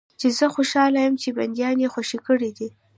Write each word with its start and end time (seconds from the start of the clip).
چې 0.19 0.27
زه 0.37 0.45
خوشاله 0.55 0.99
یم 1.05 1.15
چې 1.21 1.29
بندیان 1.37 1.75
دې 1.79 1.87
خوشي 1.93 2.17
کړي 2.27 2.51
دي. 2.57 2.69